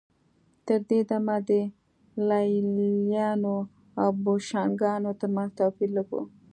تر 0.65 0.79
دې 0.89 0.99
دمه 1.09 1.37
د 1.47 1.49
لېلیانو 2.29 3.57
او 4.01 4.09
بوشنګانو 4.23 5.11
ترمنځ 5.19 5.49
توپیر 5.57 5.89
لږ 5.97 6.09
و 6.13 6.15